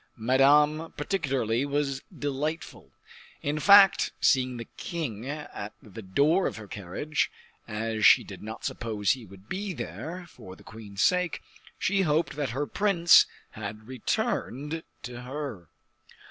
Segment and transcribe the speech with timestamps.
[0.17, 2.89] Madame, particularly, was delightful.
[3.43, 7.29] In fact, seeing the king at the door of her carriage,
[7.67, 11.43] as she did not suppose he would be there for the queen's sake,
[11.77, 15.67] she hoped that her prince had returned to her.